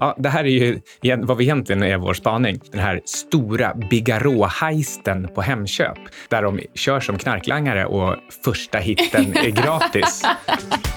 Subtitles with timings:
[0.00, 0.80] Ja, det här är ju
[1.16, 2.60] vad vi egentligen är vår spaning.
[2.70, 5.98] Den här stora Bigarå-heisten på Hemköp
[6.28, 10.22] där de kör som knarklangare och första hitten är gratis.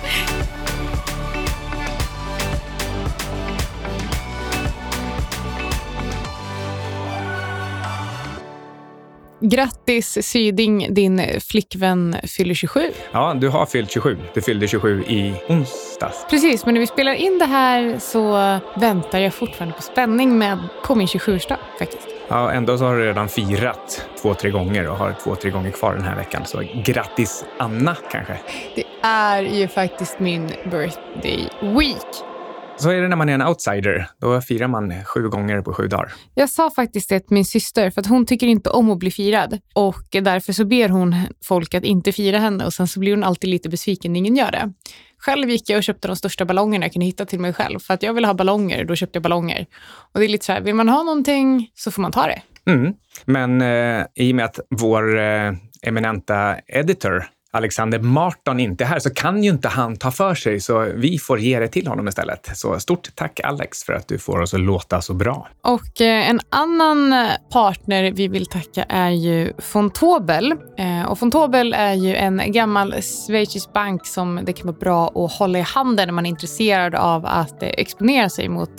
[9.49, 12.91] Grattis Syding, din flickvän fyller 27.
[13.11, 14.17] Ja, du har fyllt 27.
[14.33, 16.25] Du fyllde 27 i onsdags.
[16.29, 20.57] Precis, men när vi spelar in det här så väntar jag fortfarande på spänning med
[20.83, 22.07] på min 27-årsdag faktiskt.
[22.27, 25.71] Ja, ändå så har du redan firat två, tre gånger och har två, tre gånger
[25.71, 26.41] kvar den här veckan.
[26.45, 28.39] Så grattis Anna kanske.
[28.75, 32.34] Det är ju faktiskt min birthday week.
[32.77, 34.07] Så är det när man är en outsider.
[34.21, 36.13] Då firar man sju gånger på sju dagar.
[36.33, 39.11] Jag sa faktiskt det till min syster, för att hon tycker inte om att bli
[39.11, 39.59] firad.
[39.73, 43.23] Och därför så ber hon folk att inte fira henne och sen så blir hon
[43.23, 44.73] alltid lite besviken när ingen gör det.
[45.17, 47.79] Själv gick jag och köpte de största ballongerna jag kunde hitta till mig själv.
[47.79, 49.65] För att jag ville ha ballonger, då köpte jag ballonger.
[50.13, 52.41] Och det är lite så här, vill man ha någonting så får man ta det.
[52.71, 52.93] Mm.
[53.25, 58.99] Men eh, i och med att vår eh, eminenta editor Alexander Marton inte är här
[58.99, 62.07] så kan ju inte han ta för sig, så vi får ge det till honom
[62.07, 62.49] istället.
[62.53, 65.47] Så stort tack Alex för att du får oss att låta så bra.
[65.61, 70.51] Och eh, en annan eh, partner vi vill tacka är ju Fontobel.
[70.77, 75.31] Eh, och Fontobel är ju en gammal schweizisk bank som det kan vara bra att
[75.31, 78.71] hålla i handen när man är intresserad av att exponera sig mot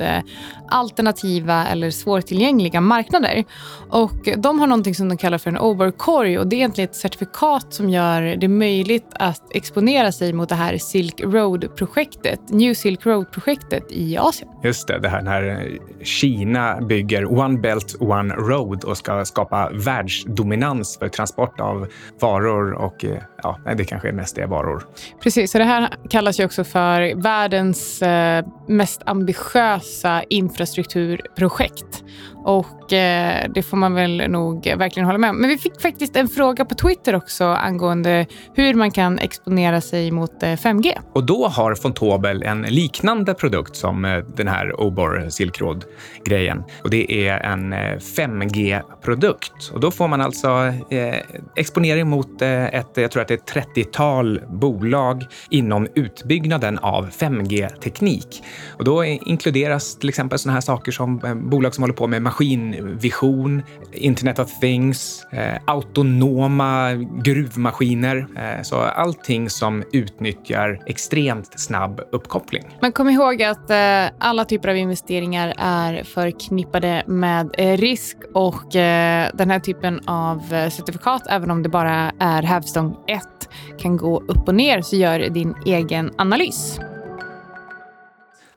[0.69, 3.44] alternativa eller svårtillgängliga marknader.
[3.91, 6.38] Och de har någonting som de kallar för en overkorg.
[6.38, 10.48] och det är egentligen ett certifikat som gör det möjligt möjligt att exponera sig mot
[10.48, 14.50] det här Silk Road-projektet, New Silk Road-projektet i Asien.
[14.64, 15.56] Just det, det här när eh,
[16.03, 21.87] Kina bygger One Belt One Road och ska skapa världsdominans för transport av
[22.20, 23.22] varor och eh,
[23.64, 24.83] ja, det kanske är mest är varor.
[25.22, 32.05] Precis, så det här kallas ju också för världens eh, mest ambitiösa infrastrukturprojekt.
[32.48, 35.36] Och eh, det får man väl nog verkligen hålla med om.
[35.36, 40.10] Men vi fick faktiskt en fråga på Twitter också angående hur man kan exponera sig
[40.10, 40.92] mot eh, 5G.
[41.12, 46.65] Och då har Fontobel en liknande produkt som eh, den här Obor Silk Road-grejen.
[46.82, 49.71] Och det är en 5G-produkt.
[49.71, 50.48] Eh, och då får man alltså
[50.91, 51.16] eh,
[51.56, 58.42] exponering mot eh, ett, jag tror att det ett 30-tal bolag inom utbyggnaden av 5G-teknik.
[58.78, 62.22] Och då inkluderas till exempel sådana här saker som eh, bolag som håller på med
[62.22, 66.92] maskinvision, Internet of Things, eh, autonoma
[67.24, 68.26] gruvmaskiner.
[68.36, 72.64] Eh, så allting som utnyttjar extremt snabb uppkoppling.
[72.80, 73.76] Men kom ihåg att eh,
[74.18, 80.54] alla typer av investeringar är förknippade med eh, risk och eh, den här typen av
[80.54, 83.22] eh, certifikat, även om det bara är hävstång 1,
[83.78, 86.78] kan gå upp och ner, så gör din egen analys.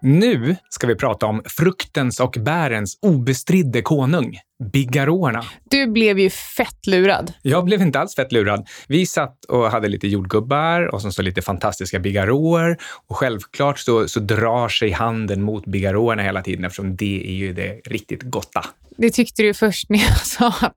[0.02, 4.38] Nu ska vi prata om fruktens och bärens obestridde konung,
[4.74, 5.44] bigarråerna.
[5.70, 7.34] Du blev ju fett lurad.
[7.42, 8.68] Jag blev inte alls fett lurad.
[8.88, 12.78] Vi satt och hade lite jordgubbar och så lite fantastiska bigarråer.
[13.08, 17.54] Och självklart så, så drar sig handen mot bigarråerna hela tiden eftersom det är ju
[17.54, 18.66] det riktigt gotta.
[19.02, 20.74] Det tyckte du först när jag sa att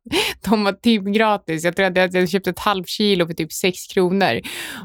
[0.49, 1.65] de var typ gratis.
[1.65, 4.41] Jag tror att jag köpte ett halvt kilo för typ 6 kronor.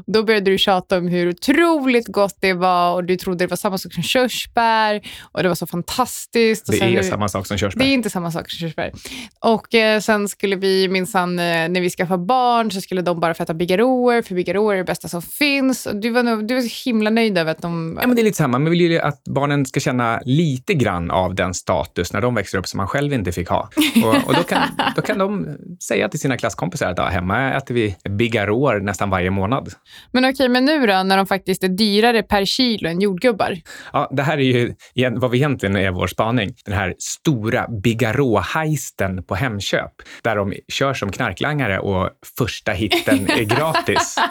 [0.06, 3.56] Då började du tjata om hur otroligt gott det var och du trodde det var
[3.56, 5.00] samma sak som körsbär
[5.32, 6.66] och det var så fantastiskt.
[6.66, 7.84] Det är samma sak som körsbär.
[7.84, 8.92] Det är inte samma sak som körsbär.
[9.40, 13.34] Och eh, sen skulle vi minsann, eh, när vi skaffade barn, så skulle de bara
[13.34, 15.86] få äta bigarråer, för bigarråer är det bästa som finns.
[15.86, 17.98] Och du, var nog, du var så himla nöjd över att de...
[18.00, 18.58] Ja, men det är lite samma.
[18.58, 22.58] Man vill ju att barnen ska känna lite grann av den status när de växer
[22.58, 23.70] upp som man själv inte inte fick ha.
[24.04, 24.62] Och, och då, kan,
[24.96, 29.30] då kan de säga till sina klasskompisar att ja, hemma äter vi bigarråer nästan varje
[29.30, 29.72] månad.
[30.12, 33.56] Men okej, men nu då när de faktiskt är dyrare per kilo än jordgubbar?
[33.92, 34.74] Ja, det här är ju
[35.16, 36.54] vad vi egentligen är vår spaning.
[36.64, 43.44] Den här stora bigarråheisten på Hemköp där de kör som knarklangare och första hitten är
[43.44, 44.16] gratis.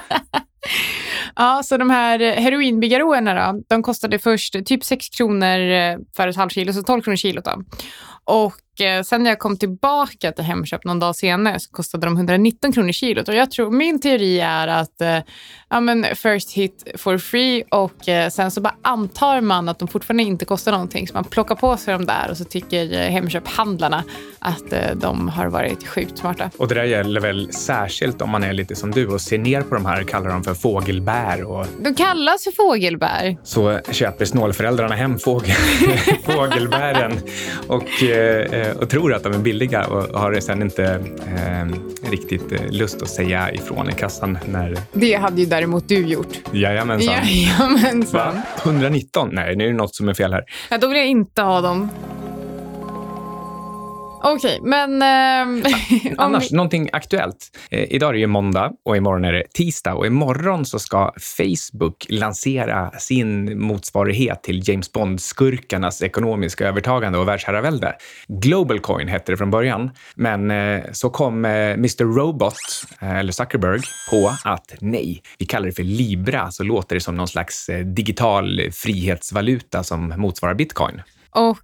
[1.36, 5.58] Ja, så de här heroinbigarråerna då, de kostade först typ 6 kronor
[6.16, 7.46] för ett halvt kilo, så 12 kronor kilot.
[7.46, 7.64] Då.
[8.26, 12.08] Och Eh, Eh, sen när jag kom tillbaka till Hemköp någon dag senare så kostade
[12.08, 13.28] de 119 kronor kilot.
[13.28, 15.20] Och jag tror, min teori är att eh,
[15.70, 19.88] ja, men first hit for free och eh, sen så bara antar man att de
[19.88, 21.08] fortfarande inte kostar någonting.
[21.08, 24.04] Så man plockar på sig dem där och så tycker Hemköp-handlarna
[24.40, 26.50] att de har varit sjukt smarta.
[26.58, 29.62] Och det där gäller väl särskilt om man är lite som du och ser ner
[29.62, 31.44] på de här, kallar dem för fågelbär.
[31.44, 31.66] Och...
[31.80, 33.38] De kallas för fågelbär.
[33.44, 35.56] Så köper snålföräldrarna hem fågel...
[36.26, 37.20] fågelbären
[37.68, 40.84] och eh, eh, och tror att de är billiga och har sen inte
[41.36, 41.68] eh,
[42.12, 44.78] riktigt eh, lust att säga ifrån i kassan när...
[44.94, 46.28] Det hade ju däremot du gjort.
[46.52, 47.14] Jajamensan.
[47.14, 48.36] Jajamensan.
[48.36, 48.42] Va?
[48.64, 49.30] 119?
[49.32, 50.44] Nej, nu är det något som är fel här.
[50.70, 51.90] Ja, då vill jag inte ha dem.
[54.24, 55.02] Okej, okay, men...
[56.08, 56.56] Eh, Annars, vi...
[56.56, 57.58] någonting aktuellt.
[57.72, 61.14] Eh, idag är det ju måndag och imorgon är det tisdag och imorgon så ska
[61.38, 67.96] Facebook lansera sin motsvarighet till James Bond-skurkarnas ekonomiska övertagande och världsherravälde.
[68.28, 72.54] Global Coin hette det från början, men eh, så kom eh, Mr Robot,
[73.00, 77.16] eh, eller Zuckerberg, på att nej, vi kallar det för Libra, så låter det som
[77.16, 81.02] någon slags eh, digital frihetsvaluta som motsvarar bitcoin.
[81.32, 81.58] Och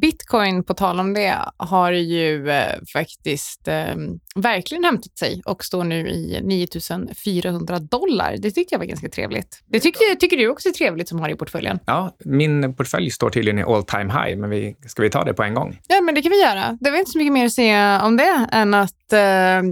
[0.00, 3.94] bitcoin, på tal om det, har ju eh, faktiskt eh,
[4.34, 8.36] verkligen hämtat sig och står nu i 9400 dollar.
[8.38, 9.62] Det tyckte jag var ganska trevligt.
[9.66, 11.78] Det tycker, tycker du också är trevligt som har i portföljen?
[11.86, 15.34] Ja, min portfölj står tydligen i all time high, men vi, ska vi ta det
[15.34, 15.78] på en gång?
[15.88, 16.78] Ja, men det kan vi göra.
[16.80, 19.05] Det var inte så mycket mer att säga om det än att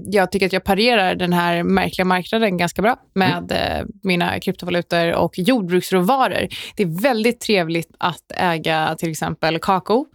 [0.04, 3.80] jag tycker att jag parerar den här märkliga marknaden ganska bra med mm.
[3.80, 6.48] eh, mina kryptovalutor och jordbruksråvaror.
[6.76, 10.06] Det är väldigt trevligt att äga till exempel kakao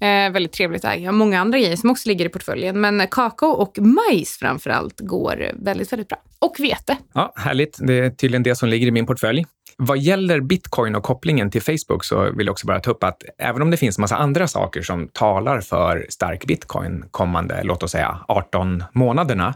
[0.00, 1.12] Eh, väldigt trevligt att äga.
[1.12, 2.80] Många andra grejer som också ligger i portföljen.
[2.80, 6.18] Men kakao och majs framför allt går väldigt, väldigt bra.
[6.38, 6.96] Och vete.
[7.14, 7.78] Ja, härligt.
[7.80, 9.44] Det är tydligen det som ligger i min portfölj.
[9.82, 13.22] Vad gäller bitcoin och kopplingen till Facebook så vill jag också bara ta upp att
[13.38, 17.90] även om det finns massa andra saker som talar för stark bitcoin kommande, låt oss
[17.90, 19.54] säga 18 månaderna,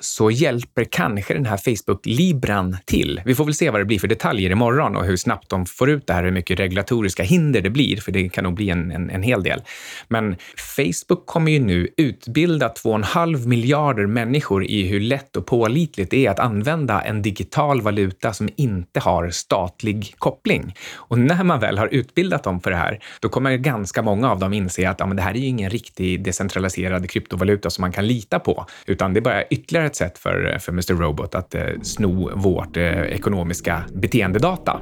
[0.00, 3.20] så hjälper kanske den här Facebook-libran till.
[3.24, 5.90] Vi får väl se vad det blir för detaljer imorgon och hur snabbt de får
[5.90, 8.90] ut det här, hur mycket regulatoriska hinder det blir, för det kan nog bli en,
[8.90, 9.62] en, en hel del.
[10.08, 10.36] Men
[10.76, 16.30] Facebook kommer ju nu utbilda 2,5 miljarder människor i hur lätt och pålitligt det är
[16.30, 20.74] att använda en digital valuta som inte har statlig koppling.
[20.94, 24.38] Och när man väl har utbildat dem för det här, då kommer ganska många av
[24.38, 27.92] dem inse att ja, men det här är ju ingen riktig decentraliserad kryptovaluta som man
[27.92, 31.54] kan lita på, utan det är bara ytterligare ett sätt för, för Mr Robot att
[31.54, 34.80] eh, sno vårt eh, ekonomiska beteendedata.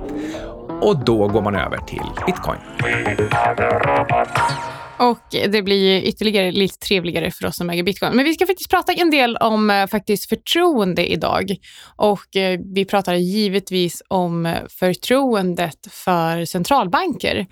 [0.81, 2.59] Och då går man över till bitcoin.
[4.99, 8.17] Och det blir ytterligare lite trevligare för oss som äger bitcoin.
[8.17, 11.57] Men vi ska faktiskt prata en del om eh, faktiskt förtroende idag.
[11.97, 17.47] Och eh, vi pratar givetvis om eh, förtroendet för centralbanker.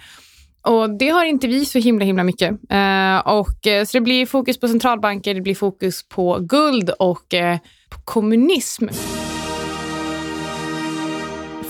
[0.63, 2.51] Och Det har inte vi så himla himla mycket.
[2.51, 7.35] Eh, och, eh, så det blir fokus på centralbanker, det blir fokus på guld och
[7.35, 7.59] eh,
[7.91, 8.89] på kommunism.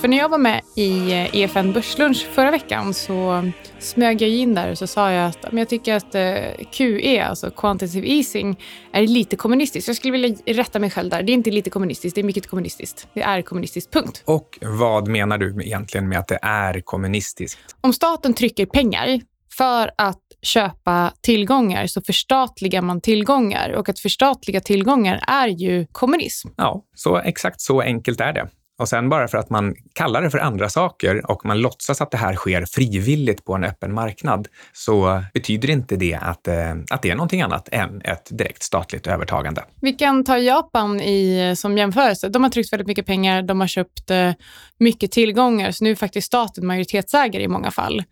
[0.03, 4.31] För när jag var med i EFN eh, e Börslunch förra veckan så smög jag
[4.31, 8.09] in där och så sa jag att men jag tycker att eh, QE, alltså quantitative
[8.09, 8.61] easing,
[8.93, 9.89] är lite kommunistiskt.
[9.89, 11.23] Jag skulle vilja rätta mig själv där.
[11.23, 13.09] Det är inte lite kommunistiskt, det är mycket kommunistiskt.
[13.15, 14.23] Det är kommunistiskt, punkt.
[14.25, 17.77] Och vad menar du egentligen med att det är kommunistiskt?
[17.81, 19.21] Om staten trycker pengar
[19.57, 26.49] för att köpa tillgångar så förstatligar man tillgångar och att förstatliga tillgångar är ju kommunism.
[26.57, 28.49] Ja, så exakt så enkelt är det.
[28.79, 32.11] Och sen bara för att man kallar det för andra saker och man låtsas att
[32.11, 37.03] det här sker frivilligt på en öppen marknad så betyder inte det att, eh, att
[37.03, 39.65] det är någonting annat än ett direkt statligt övertagande.
[39.81, 42.29] Vi kan ta Japan i, eh, som jämförelse.
[42.29, 44.33] De har tryckt väldigt mycket pengar, de har köpt eh,
[44.79, 48.03] mycket tillgångar, så nu är faktiskt staten majoritetsägare i många fall.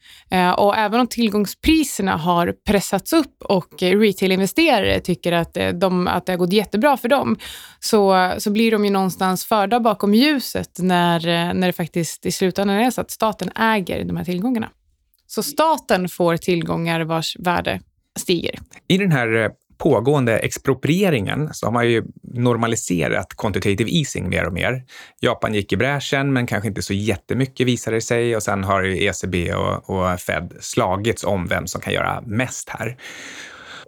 [0.56, 6.36] Och även om tillgångspriserna har pressats upp och retail-investerare tycker att, de, att det har
[6.36, 7.36] gått jättebra för dem,
[7.80, 12.26] så, så blir de ju någonstans förda bakom ljuset ljuset när, eh, när det faktiskt
[12.26, 14.70] i slutändan är så att staten äger de här tillgångarna.
[15.26, 17.80] Så staten får tillgångar vars värde
[18.18, 18.58] stiger.
[18.88, 24.52] I den här eh, pågående exproprieringen så har man ju normaliserat quantitative easing mer och
[24.52, 24.84] mer.
[25.20, 28.82] Japan gick i bräschen, men kanske inte så jättemycket visade det sig och sen har
[28.82, 32.96] ECB och, och Fed slagits om vem som kan göra mest här.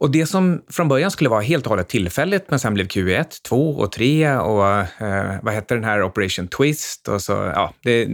[0.02, 3.42] Och det som från början skulle vara helt och hållet tillfälligt, men sen blev Q1,
[3.48, 8.04] 2 och 3 och eh, vad hette den här Operation Twist och så, ja, det,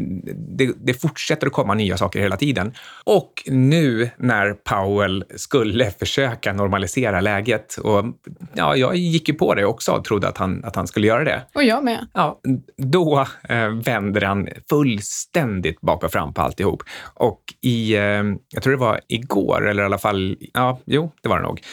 [0.59, 2.73] det, det, fortsätter att komma nya saker hela tiden.
[3.05, 8.05] Och nu när Powell skulle försöka normalisera läget och
[8.55, 11.25] ja, jag gick ju på det också och trodde att han, att han skulle göra
[11.25, 11.43] det.
[11.55, 12.07] Och jag med.
[12.15, 12.41] Ja,
[12.77, 16.83] då eh, vänder han fullständigt bak och fram på alltihop.
[17.15, 21.29] Och i, eh, jag tror det var igår, eller i alla fall, ja, jo, det
[21.29, 21.61] var det nog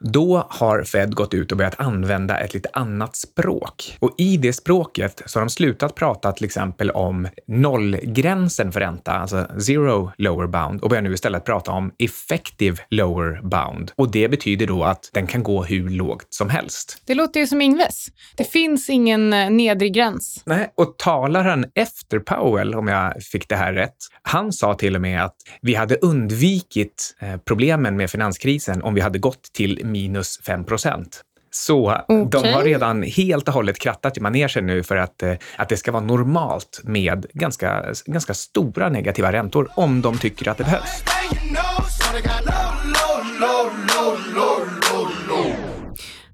[0.00, 3.96] då har Fed gått ut och börjat använda ett lite annat språk.
[4.00, 9.12] Och i det språket så har de slutat prata till exempel om nollgränsen för ränta,
[9.12, 13.92] alltså zero lower bound, och börjar nu istället prata om effective lower bound.
[13.96, 17.02] Och det betyder då att den kan gå hur lågt som helst.
[17.06, 18.06] Det låter ju som Ingves.
[18.36, 20.42] Det finns ingen eh, nedre gräns.
[20.44, 25.00] Nej, och talaren efter Powell, om jag fick det här rätt, han sa till och
[25.00, 30.40] med att vi hade undvikit eh, problemen med finanskrisen om vi hade gått till minus
[30.46, 31.22] 5 procent.
[31.50, 32.42] Så okay.
[32.42, 35.76] de har redan helt och hållet krattat i manegen nu för att, eh, att det
[35.76, 41.04] ska vara normalt med ganska, ganska stora negativa räntor om de tycker att det behövs.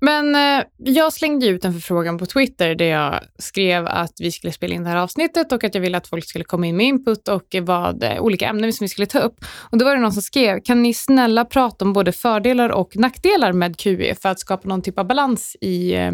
[0.05, 4.53] Men eh, jag slängde ut en förfrågan på Twitter där jag skrev att vi skulle
[4.53, 6.87] spela in det här avsnittet och att jag ville att folk skulle komma in med
[6.87, 9.45] input och vad eh, olika ämnen som vi skulle ta upp.
[9.71, 12.97] Och då var det någon som skrev, kan ni snälla prata om både fördelar och
[12.97, 16.13] nackdelar med QE för att skapa någon typ av balans i, eh,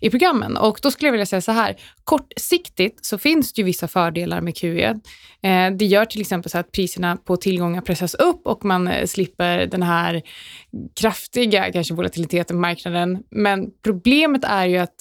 [0.00, 0.56] i programmen?
[0.56, 4.40] Och då skulle jag vilja säga så här, kortsiktigt så finns det ju vissa fördelar
[4.40, 5.00] med QE.
[5.42, 9.06] Eh, det gör till exempel så att priserna på tillgångar pressas upp och man eh,
[9.06, 10.22] slipper den här
[11.00, 14.94] kraftiga kanske volatiliteten på marknaden men problemet är ju att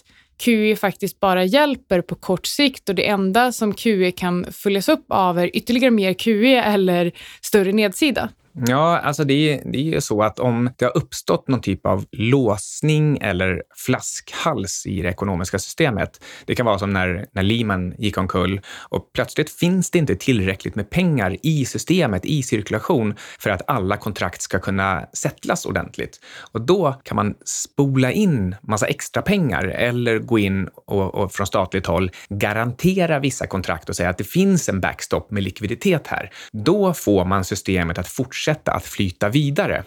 [0.46, 5.06] QE faktiskt bara hjälper på kort sikt och det enda som QE kan följas upp
[5.08, 7.12] av är ytterligare mer QE eller
[7.42, 8.30] större nedsida.
[8.54, 11.86] Ja, alltså det är, det är ju så att om det har uppstått någon typ
[11.86, 16.24] av låsning eller flaskhals i det ekonomiska systemet.
[16.46, 20.76] Det kan vara som när, när Lehman gick omkull och plötsligt finns det inte tillräckligt
[20.76, 26.20] med pengar i systemet, i cirkulation, för att alla kontrakt ska kunna sättlas ordentligt.
[26.52, 31.48] Och då kan man spola in massa extra pengar eller gå in och, och från
[31.48, 36.32] statligt håll garantera vissa kontrakt och säga att det finns en backstop med likviditet här.
[36.52, 39.84] Då får man systemet att fortsätta fortsätta att flyta vidare.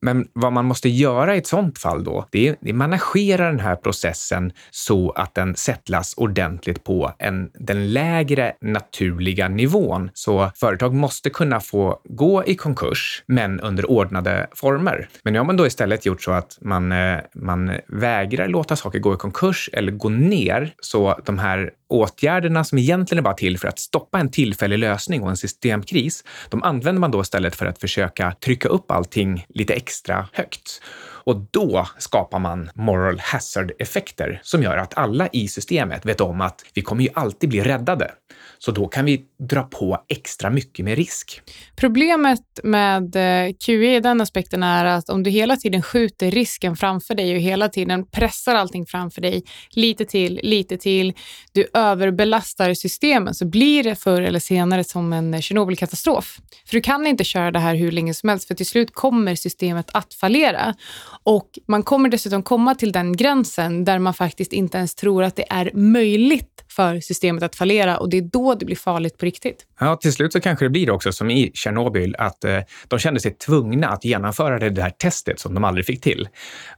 [0.00, 3.60] Men vad man måste göra i ett sånt fall då, det är, att managera den
[3.60, 10.10] här processen så att den sättlas ordentligt på en, den lägre naturliga nivån.
[10.14, 15.08] Så företag måste kunna få gå i konkurs, men under ordnade former.
[15.24, 18.98] Men nu har man då istället gjort så att man, eh, man vägrar låta saker
[18.98, 23.58] gå i konkurs eller gå ner, så de här åtgärderna som egentligen är bara till
[23.58, 27.66] för att stoppa en tillfällig lösning och en systemkris, de använder man då istället för
[27.66, 30.80] att försöka trycka upp allting lite extra högt.
[31.24, 36.64] Och då skapar man moral hazard-effekter som gör att alla i systemet vet om att
[36.74, 38.10] vi kommer ju alltid bli räddade.
[38.58, 41.40] Så då kan vi dra på extra mycket med risk.
[41.76, 46.76] Problemet med eh, QE i den aspekten är att om du hela tiden skjuter risken
[46.76, 51.14] framför dig och hela tiden pressar allting framför dig lite till, lite till,
[51.52, 56.38] du överbelastar systemen så blir det förr eller senare som en Tjernobylkatastrof.
[56.66, 59.34] För du kan inte köra det här hur länge som helst för till slut kommer
[59.34, 60.74] systemet att fallera.
[61.22, 65.36] Och man kommer dessutom komma till den gränsen där man faktiskt inte ens tror att
[65.36, 69.26] det är möjligt för systemet att fallera och det är då det blir farligt på
[69.26, 69.66] riktigt.
[69.80, 73.20] Ja, till slut så kanske det blir också som i Tjernobyl, att eh, de kände
[73.20, 76.28] sig tvungna att genomföra det där testet som de aldrig fick till.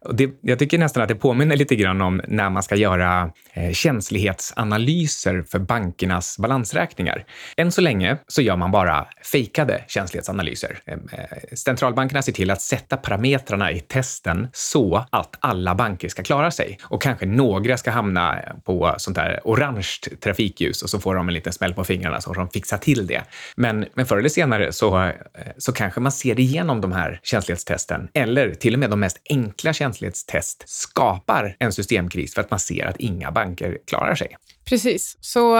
[0.00, 3.31] Och det, jag tycker nästan att det påminner lite grann om när man ska göra
[3.53, 7.25] eh, känslighetsanalyser för bankernas balansräkningar.
[7.57, 10.79] Än så länge så gör man bara fejkade känslighetsanalyser.
[10.87, 13.81] Eh, eh centralbankerna ser till att sätta parametrarna i
[14.25, 19.16] tillväxten så att alla banker ska klara sig och kanske några ska hamna på sånt
[19.16, 19.88] där orange
[20.21, 23.07] trafikljus och så får de en liten smäll på fingrarna så har de fixat till
[23.07, 23.23] det.
[23.57, 25.12] Men, men förr eller senare så, eh,
[25.59, 29.73] så kanske man ser igenom de här känslighetstesten eller till och med de mest enkla
[29.73, 34.37] känslighetstest skapar en systemkris för att man ser att inga banker klarar sig.
[34.69, 35.57] Precis, så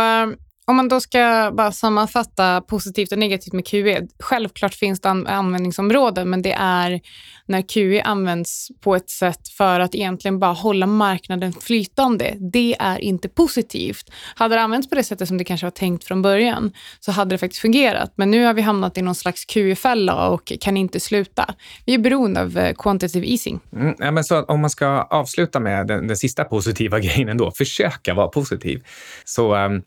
[0.67, 4.07] om man då ska bara sammanfatta positivt och negativt med QE.
[4.19, 7.01] Självklart finns det användningsområden, men det är
[7.47, 12.35] när QE används på ett sätt för att egentligen bara hålla marknaden flytande.
[12.53, 14.11] Det är inte positivt.
[14.35, 17.35] Hade det använts på det sättet som det kanske var tänkt från början så hade
[17.35, 18.13] det faktiskt fungerat.
[18.17, 21.55] Men nu har vi hamnat i någon slags QE-fälla och kan inte sluta.
[21.87, 23.61] Vi är beroende av eh, quantitative easing.
[23.73, 27.51] Mm, ja, men så om man ska avsluta med den, den sista positiva grejen ändå,
[27.51, 28.85] försöka vara positiv.
[29.25, 29.83] Så um,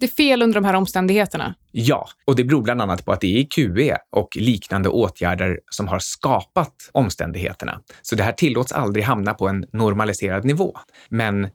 [0.00, 1.54] det är fel under de här omständigheterna.
[1.72, 5.88] Ja, och det beror bland annat på att det är QE och liknande åtgärder som
[5.88, 7.80] har skapat omständigheterna.
[8.02, 10.76] Så det här tillåts aldrig hamna på en normaliserad nivå.
[11.08, 11.48] Men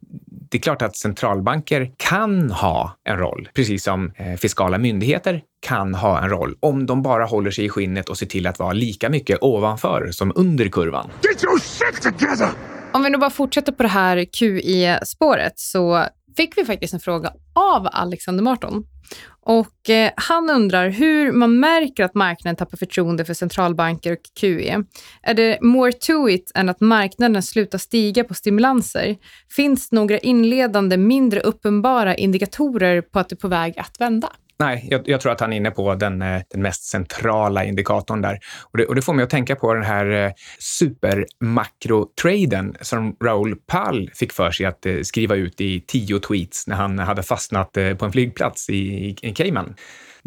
[0.51, 5.95] det är klart att centralbanker kan ha en roll, precis som eh, fiskala myndigheter kan
[5.95, 8.73] ha en roll om de bara håller sig i skinnet och ser till att vara
[8.73, 11.09] lika mycket ovanför som under kurvan.
[11.23, 12.49] Get your shit together!
[12.93, 16.05] Om vi nu bara fortsätter på det här QE-spåret så
[16.37, 18.83] fick vi faktiskt en fråga av Alexander Marton.
[19.41, 24.83] Och eh, han undrar hur man märker att marknaden tappar förtroende för centralbanker och QE.
[25.21, 29.17] Är det more to it än att marknaden slutar stiga på stimulanser?
[29.55, 34.29] Finns några inledande, mindre uppenbara indikatorer på att det är på väg att vända?
[34.59, 38.21] Nej, jag, jag, tror att han är inne på den, eh, den mest centrala indikatorn
[38.21, 38.39] där.
[38.61, 43.55] Och det, och det får mig att tänka på den här eh, supermakrotraden som Raoul
[43.55, 47.71] Pall fick för sig att eh, skriva ut i tio tweets när han hade fastnat
[47.71, 49.75] på en flygplats i, i Cayman.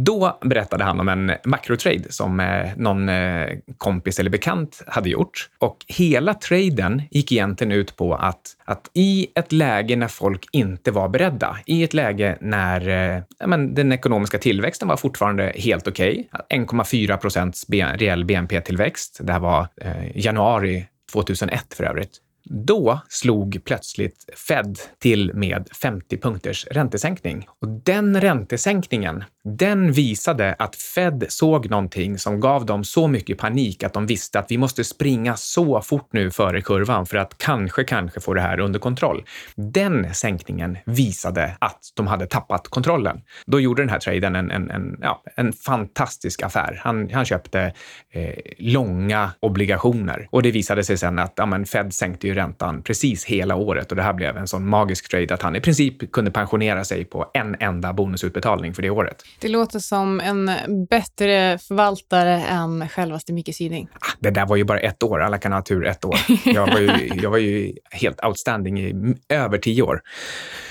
[0.00, 5.48] Då berättade han om en makrotrade som eh, någon eh, kompis eller bekant hade gjort.
[5.58, 10.90] Och hela traden gick egentligen ut på att, att i ett läge när folk inte
[10.90, 16.28] var beredda, i ett läge när eh, men, den ekonomiska tillväxten var fortfarande helt okej,
[16.50, 19.20] okay, 1,4 procents reell BNP-tillväxt.
[19.22, 22.20] Det här var eh, januari 2001 för övrigt.
[22.50, 27.46] Då slog plötsligt Fed till med 50 punkters räntesänkning.
[27.62, 33.82] Och den räntesänkningen, den visade att Fed såg någonting som gav dem så mycket panik
[33.82, 37.84] att de visste att vi måste springa så fort nu före kurvan för att kanske,
[37.84, 39.24] kanske få det här under kontroll.
[39.56, 43.20] Den sänkningen visade att de hade tappat kontrollen.
[43.46, 46.80] Då gjorde den här traden en, en, en, ja, en fantastisk affär.
[46.84, 47.72] Han, han köpte
[48.12, 52.82] eh, långa obligationer och det visade sig sen att ja, men Fed sänkte ju räntan
[52.82, 56.12] precis hela året och det här blev en sån magisk trade att han i princip
[56.12, 59.22] kunde pensionera sig på en enda bonusutbetalning för det året.
[59.40, 60.50] Det låter som en
[60.90, 63.88] bättre förvaltare än självaste Micke Syding.
[63.92, 65.22] Ah, det där var ju bara ett år.
[65.22, 66.18] Alla kan ha tur ett år.
[66.44, 70.00] Jag var ju, jag var ju helt outstanding i över tio år.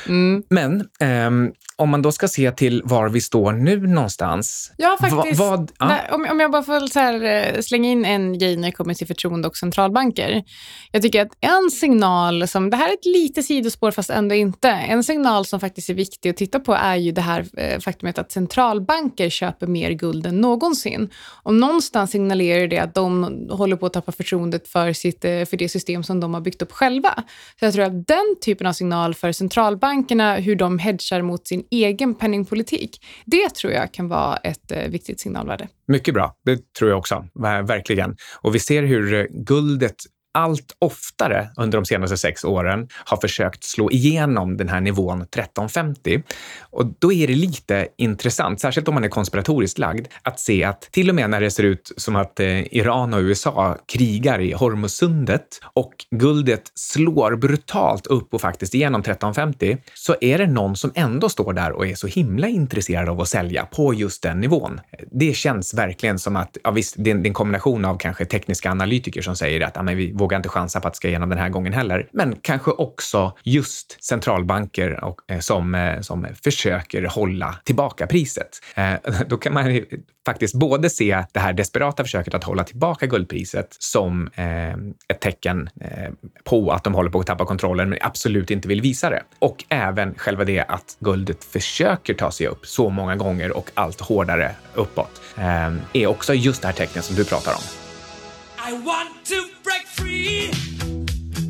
[0.07, 0.43] Mm.
[0.49, 0.87] Men
[1.27, 4.71] um, om man då ska se till var vi står nu någonstans.
[4.77, 5.39] Ja, faktiskt.
[5.39, 5.87] Va, vad, ja.
[5.87, 8.71] Nej, om, om jag bara får så här, eh, slänga in en grej när det
[8.71, 10.43] kommer till förtroende och centralbanker.
[10.91, 14.69] Jag tycker att en signal som, det här är ett litet sidospår fast ändå inte,
[14.69, 18.17] en signal som faktiskt är viktig att titta på är ju det här eh, faktumet
[18.17, 21.09] att centralbanker köper mer guld än någonsin.
[21.43, 25.57] Och någonstans signalerar det att de håller på att tappa förtroendet för, sitt, eh, för
[25.57, 27.23] det system som de har byggt upp själva.
[27.59, 31.63] Så jag tror att den typen av signal för centralbankerna, hur de hedgar mot sin
[31.71, 33.05] egen penningpolitik.
[33.25, 35.67] Det tror jag kan vara ett eh, viktigt signalvärde.
[35.87, 36.35] Mycket bra.
[36.45, 37.25] Det tror jag också.
[37.67, 38.15] Verkligen.
[38.41, 39.95] Och vi ser hur guldet
[40.37, 46.23] allt oftare under de senaste sex åren har försökt slå igenom den här nivån 1350.
[46.59, 50.81] Och då är det lite intressant, särskilt om man är konspiratoriskt lagd, att se att
[50.81, 54.53] till och med när det ser ut som att eh, Iran och USA krigar i
[54.53, 60.91] Hormuzsundet och guldet slår brutalt upp och faktiskt igenom 1350, så är det någon som
[60.95, 64.81] ändå står där och är så himla intresserad av att sälja på just den nivån.
[65.11, 69.21] Det känns verkligen som att, ja visst, det är en kombination av kanske tekniska analytiker
[69.21, 71.39] som säger att ja, men vi vågar inte chansa på att det ska igenom den
[71.39, 72.07] här gången heller.
[72.11, 78.49] Men kanske också just centralbanker och, eh, som, eh, som försöker hålla tillbaka priset.
[78.75, 78.93] Eh,
[79.27, 79.81] då kan man
[80.25, 84.71] faktiskt både se det här desperata försöket att hålla tillbaka guldpriset som eh,
[85.07, 86.11] ett tecken eh,
[86.43, 89.23] på att de håller på att tappa kontrollen men absolut inte vill visa det.
[89.39, 94.01] Och även själva det att guldet försöker ta sig upp så många gånger och allt
[94.01, 97.63] hårdare uppåt eh, är också just det här tecknet som du pratar om.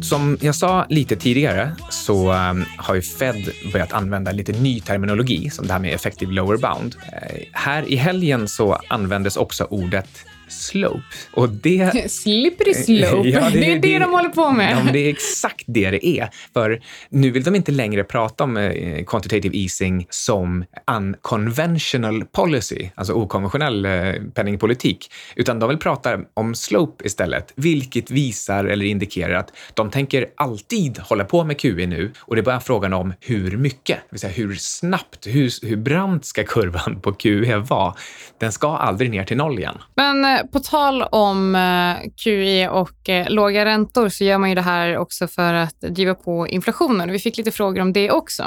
[0.01, 5.49] Som jag sa lite tidigare så ehm, har ju Fed börjat använda lite ny terminologi
[5.49, 6.95] som det här med effective lower bound.
[7.13, 11.03] Eh, här i helgen så användes också ordet slope.
[11.33, 13.29] Och det, Slippery slope.
[13.29, 14.77] Ja, det, det, är det, det de håller på med.
[14.85, 16.29] Ja, det är exakt det det är.
[16.53, 23.13] För nu vill de inte längre prata om eh, quantitative easing som unconventional policy, alltså
[23.13, 29.53] okonventionell eh, penningpolitik, utan de vill prata om slope istället, vilket visar eller indikerar att
[29.73, 33.57] de tänker alltid hålla på med QE nu och det är bara frågan om hur
[33.57, 37.93] mycket, det vill säga hur snabbt, hur, hur brant ska kurvan på QE vara?
[38.39, 39.77] Den ska aldrig ner till noll igen.
[39.95, 44.49] Men eh, Eh, på tal om eh, QE och eh, låga räntor så gör man
[44.49, 47.11] ju det här också för att driva på inflationen.
[47.11, 48.43] Vi fick lite frågor om det också.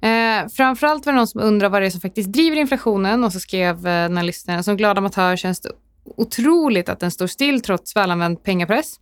[0.00, 3.32] Eh, framförallt var det någon som undrar vad det är som faktiskt driver inflationen och
[3.32, 5.70] så skrev den här lyssnaren som glad amatör känns det
[6.16, 8.96] otroligt att den står still trots välanvänd pengapress.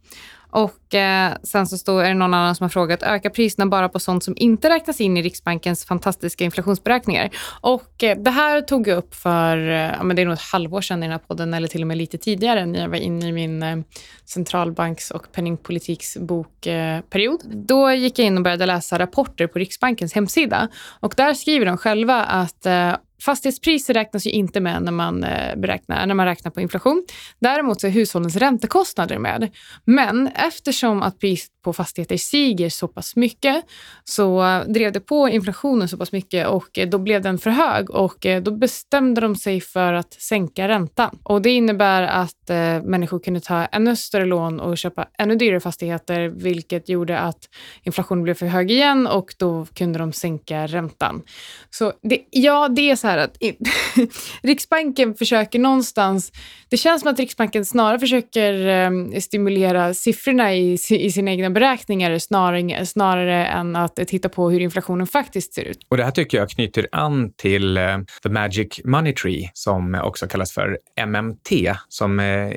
[0.55, 3.89] Och eh, sen så står, är det någon annan som har frågat, ökar priserna bara
[3.89, 7.31] på sånt som inte räknas in i Riksbankens fantastiska inflationsberäkningar?
[7.61, 10.41] Och eh, det här tog jag upp för, eh, ja, men det är nog ett
[10.41, 12.97] halvår sedan i den här podden, eller till och med lite tidigare, när jag var
[12.97, 13.77] inne i min eh,
[14.25, 17.41] centralbanks och penningpolitiksbokperiod.
[17.45, 20.69] Då gick jag in och började läsa rapporter på Riksbankens hemsida.
[21.01, 25.57] Och där skriver de själva att eh, Fastighetspriser räknas ju inte med när man, eh,
[25.57, 27.05] beräknar, när man räknar på inflation.
[27.39, 29.51] Däremot så är hushållens räntekostnader med.
[29.85, 33.65] Men eftersom att priset på fastigheter stiger så pass mycket
[34.05, 37.51] så eh, drev det på inflationen så pass mycket och eh, då blev den för
[37.51, 41.19] hög och eh, då bestämde de sig för att sänka räntan.
[41.23, 45.61] Och det innebär att eh, människor kunde ta ännu större lån och köpa ännu dyrare
[45.61, 47.49] fastigheter vilket gjorde att
[47.83, 51.23] inflationen blev för hög igen och då kunde de sänka räntan.
[51.71, 53.37] Så det, ja, det är så här att
[54.43, 56.33] Riksbanken försöker någonstans...
[56.69, 62.19] Det känns som att Riksbanken snarare försöker eh, stimulera siffrorna i, i sina egna beräkningar
[62.19, 65.79] snarare, snarare än att titta på hur inflationen faktiskt ser ut.
[65.89, 70.27] Och Det här tycker jag knyter an till uh, the magic money tree som också
[70.27, 71.75] kallas för MMT.
[71.89, 72.53] Som, uh,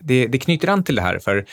[0.00, 1.44] det, det knyter an till det här, för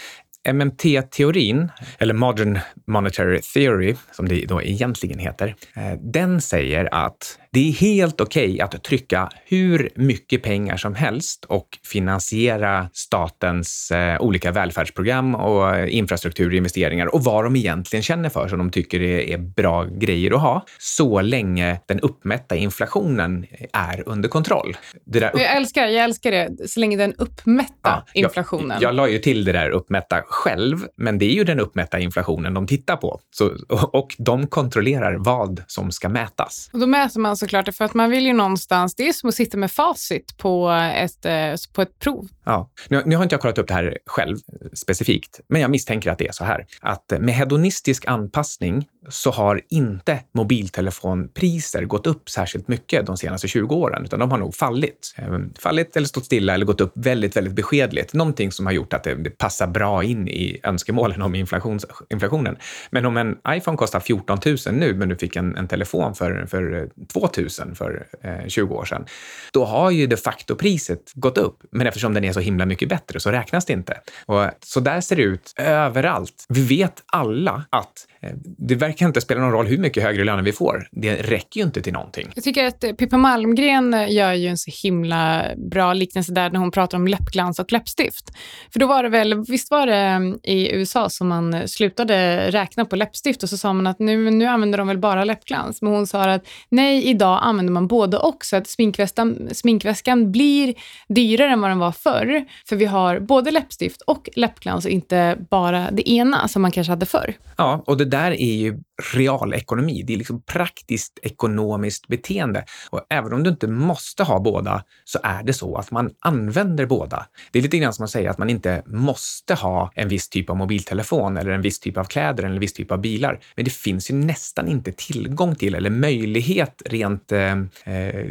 [0.53, 7.69] MMT-teorin, eller Modern Monetary Theory, som det då egentligen heter, eh, den säger att det
[7.69, 14.21] är helt okej okay att trycka hur mycket pengar som helst och finansiera statens eh,
[14.21, 19.37] olika välfärdsprogram och infrastrukturinvesteringar och vad de egentligen känner för som de tycker är, är
[19.37, 24.77] bra grejer att ha, så länge den uppmätta inflationen är under kontroll.
[25.05, 25.41] Det där upp...
[25.41, 28.77] jag, älskar, jag älskar det, så länge den uppmätta ja, inflationen.
[28.81, 31.99] Jag, jag la ju till det där uppmätta själv, men det är ju den uppmätta
[31.99, 33.19] inflationen de tittar på.
[33.31, 33.51] Så,
[33.93, 36.69] och de kontrollerar vad som ska mätas.
[36.73, 39.35] Och då mäter man såklart, för att man vill ju någonstans, det är som att
[39.35, 42.27] sitta med facit på ett, eh, på ett prov.
[42.47, 45.71] Ja, nu, nu har inte jag kollat upp det här själv eh, specifikt, men jag
[45.71, 46.65] misstänker att det är så här.
[46.81, 53.47] Att eh, med hedonistisk anpassning så har inte mobiltelefonpriser gått upp särskilt mycket de senaste
[53.47, 55.15] 20 åren, utan de har nog fallit.
[55.17, 58.13] Eh, fallit eller stått stilla eller gått upp väldigt, väldigt beskedligt.
[58.13, 62.57] Någonting som har gjort att det, det passar bra in i önskemålen om inflationen.
[62.89, 66.45] Men om en iPhone kostar 14 000 nu, men du fick en, en telefon för,
[66.45, 69.05] för 2 000 för eh, 20 år sedan,
[69.53, 71.63] då har ju de facto priset gått upp.
[71.71, 73.97] Men eftersom den är så himla mycket bättre så räknas det inte.
[74.25, 76.45] Och så där ser det ut överallt.
[76.49, 80.43] Vi vet alla att eh, det verkar inte spela någon roll hur mycket högre löner
[80.43, 80.87] vi får.
[80.91, 82.27] Det räcker ju inte till någonting.
[82.35, 86.49] Jag tycker att eh, Pippa Malmgren eh, gör ju en så himla bra liknelse där
[86.49, 88.25] när hon pratar om läppglans och läppstift.
[88.73, 92.95] För då var det väl, visst var det i USA som man slutade räkna på
[92.95, 95.81] läppstift och så sa man att nu, nu använder de väl bara läppglans.
[95.81, 98.45] Men hon sa att nej, idag använder man både och.
[98.45, 100.73] Så att sminkväskan, sminkväskan blir
[101.07, 102.26] dyrare än vad den var förr.
[102.69, 106.91] För vi har både läppstift och läppglans och inte bara det ena som man kanske
[106.91, 107.33] hade förr.
[107.57, 108.79] Ja, och det där är ju
[109.13, 110.03] realekonomi.
[110.07, 112.65] Det är liksom praktiskt ekonomiskt beteende.
[112.89, 116.85] Och även om du inte måste ha båda så är det så att man använder
[116.85, 117.27] båda.
[117.51, 120.49] Det är lite grann som att säga att man inte måste ha en viss typ
[120.49, 123.39] av mobiltelefon eller en viss typ av kläder eller en viss typ av bilar.
[123.55, 127.51] Men det finns ju nästan inte tillgång till eller möjlighet rent eh,
[127.85, 128.25] eh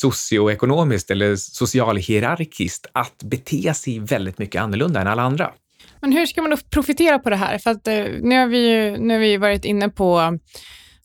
[0.00, 5.52] socioekonomiskt eller socialhierarkiskt att bete sig väldigt mycket annorlunda än alla andra.
[6.00, 7.58] Men hur ska man då profitera på det här?
[7.58, 10.38] För att, eh, nu, har vi, nu har vi varit inne på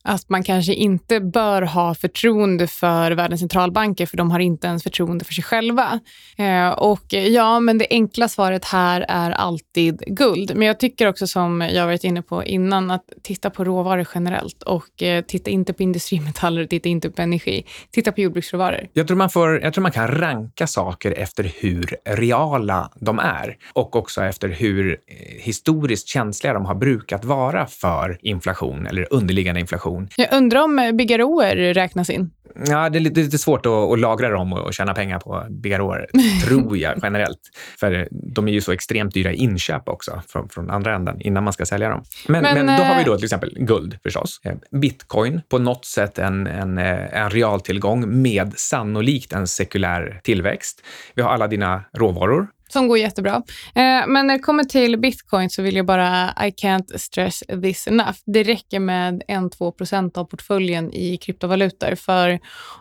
[0.06, 4.84] att man kanske inte bör ha förtroende för världens centralbanker för de har inte ens
[4.84, 6.00] förtroende för sig själva.
[6.38, 10.52] Eh, och ja, men det enkla svaret här är alltid guld.
[10.56, 14.64] Men jag tycker också som jag varit inne på innan att titta på råvaror generellt
[14.64, 17.66] och eh, titta inte på industrimetaller, titta inte på energi.
[17.92, 18.88] Titta på jordbruksråvaror.
[18.94, 23.58] Jag tror man, får, jag tror man kan ranka saker efter hur reala de är
[23.74, 24.98] och också efter hur eh,
[25.40, 30.10] historiskt känsliga de har brukat vara för inflation eller underliggande inflation inflation.
[30.16, 32.32] Jag undrar om Bigaroer räknas in?
[32.68, 36.08] Ja, det är lite, lite svårt att, att, lagra dem och, tjäna pengar på Bigaroer,
[36.48, 37.40] tror jag generellt.
[37.80, 41.44] För de är ju så extremt dyra i inköp också från, från andra änden innan
[41.44, 42.04] man ska sälja dem.
[42.28, 44.42] Men, men, men, då har vi då eh, till exempel guld förstås.
[44.44, 50.84] Eh, Bitcoin, på något sätt en, en, eh, en realtillgång med sannolikt en sekulär tillväxt.
[51.16, 53.36] Vi har alla dina råvaror, som går jättebra.
[53.76, 57.88] Eh, men när det kommer till bitcoin så vill jag bara, I can't stress this
[57.88, 58.18] enough.
[58.26, 61.96] Det räcker med 1-2% av portföljen i kryptovalutor.
[61.96, 62.40] För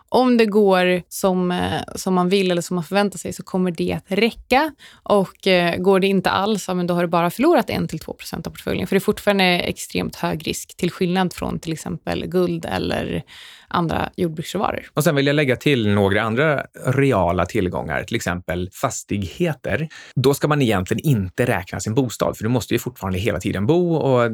[0.09, 3.71] om det går som, eh, som man vill eller som man förväntar sig så kommer
[3.71, 4.71] det att räcka.
[5.03, 8.87] Och eh, går det inte alls, då har du bara förlorat 1-2% av portföljen.
[8.87, 13.23] För det är fortfarande extremt hög risk till skillnad från till exempel guld eller
[13.67, 14.87] andra jordbruksråvaror.
[14.93, 19.84] Och sen vill jag lägga till några andra reala tillgångar, till exempel fastigheter.
[20.15, 23.65] Då ska man egentligen inte räkna sin bostad, för du måste ju fortfarande hela tiden
[23.65, 24.31] bo och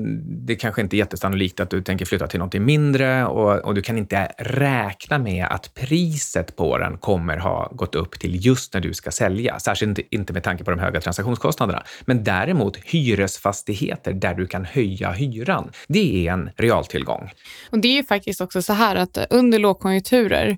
[0.48, 3.82] det kanske inte är jättesannolikt att du tänker flytta till någonting mindre och, och du
[3.82, 8.82] kan inte räkna med att priset på den kommer ha gått upp till just när
[8.82, 11.84] du ska sälja, särskilt inte med tanke på de höga transaktionskostnaderna.
[12.02, 17.32] Men däremot hyresfastigheter där du kan höja hyran, det är en realtillgång.
[17.70, 20.58] Och det är ju faktiskt också så här att under lågkonjunkturer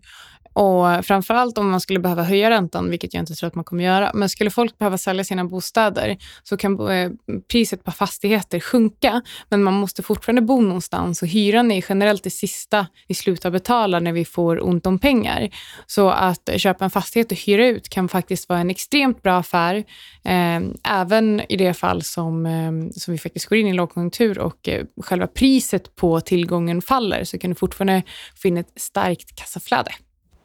[0.53, 3.83] och framförallt om man skulle behöva höja räntan, vilket jag inte tror att man kommer
[3.83, 7.11] göra, men skulle folk behöva sälja sina bostäder så kan eh,
[7.51, 12.29] priset på fastigheter sjunka, men man måste fortfarande bo någonstans och hyran är generellt det
[12.29, 15.49] sista vi slutar betala när vi får ont om pengar.
[15.87, 19.37] Så att eh, köpa en fastighet och hyra ut kan faktiskt vara en extremt bra
[19.37, 19.75] affär,
[20.23, 24.69] eh, även i det fall som, eh, som vi faktiskt går in i lågkonjunktur och
[24.69, 28.03] eh, själva priset på tillgången faller så kan du fortfarande
[28.35, 29.91] få in ett starkt kassaflöde.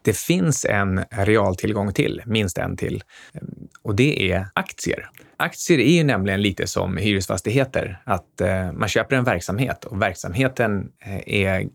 [0.09, 3.03] Det finns en realtillgång till, minst en till,
[3.35, 3.41] eh,
[3.83, 5.11] och det är aktier.
[5.37, 10.89] Aktier är ju nämligen lite som hyresfastigheter, att eh, man köper en verksamhet och verksamheten
[11.05, 11.69] eh, är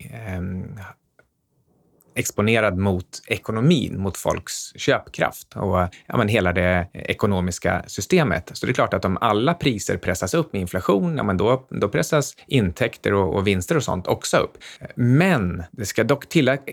[2.15, 8.51] exponerad mot ekonomin, mot folks köpkraft och ja, men hela det ekonomiska systemet.
[8.53, 11.67] Så det är klart att om alla priser pressas upp med inflation, ja, men då,
[11.69, 14.57] då pressas intäkter och, och vinster och sånt också upp.
[14.95, 16.29] Men det ska dock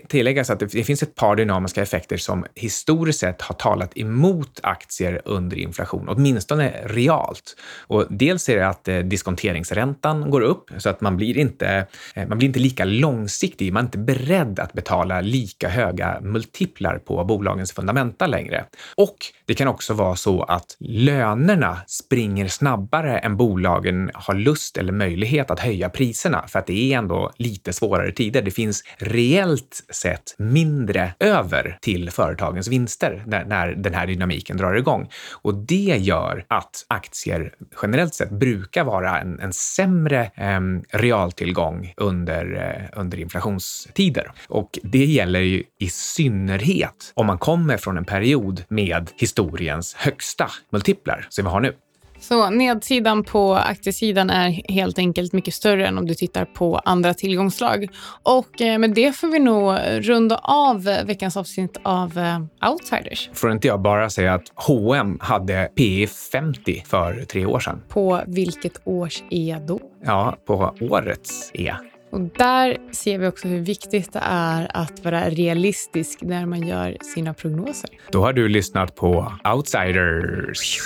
[0.07, 4.59] tilläggas att det, det finns ett par dynamiska effekter som historiskt sett har talat emot
[4.63, 7.55] aktier under inflation, åtminstone realt.
[7.87, 12.27] Och dels är det att eh, diskonteringsräntan går upp så att man blir inte, eh,
[12.27, 17.23] man blir inte lika långsiktig, man är inte beredd att betala lika höga multiplar på
[17.23, 18.65] bolagens fundamenta längre.
[18.95, 24.93] Och det kan också vara så att lönerna springer snabbare än bolagen har lust eller
[24.93, 28.41] möjlighet att höja priserna för att det är ändå lite svårare tider.
[28.41, 34.73] Det finns reellt sett mindre över till företagens vinster när, när den här dynamiken drar
[34.73, 35.09] igång.
[35.31, 40.59] Och det gör att aktier generellt sett brukar vara en, en sämre eh,
[40.99, 44.31] realtillgång under, eh, under inflationstider.
[44.47, 50.51] Och det gäller ju i synnerhet om man kommer från en period med historiens högsta
[50.71, 51.73] multiplar som vi har nu.
[52.19, 57.13] Så nedsidan på aktiesidan är helt enkelt mycket större än om du tittar på andra
[57.13, 57.87] tillgångslag.
[58.23, 59.77] Och eh, med det får vi nog
[60.09, 63.29] runda av veckans avsnitt av eh, Outsiders.
[63.33, 67.81] Får inte jag bara säga att H&M hade P 50 för tre år sedan?
[67.89, 69.79] På vilket års E då?
[70.05, 71.73] Ja, på årets E.
[72.11, 76.97] Och där ser vi också hur viktigt det är att vara realistisk när man gör
[77.15, 77.89] sina prognoser.
[78.11, 80.79] Då har du lyssnat på Outsiders.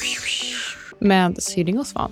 [0.99, 2.11] Med Syding och Svan.